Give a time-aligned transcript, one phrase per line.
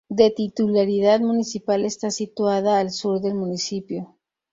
[0.09, 4.17] De titularidad municipal está situada al sur del municipio.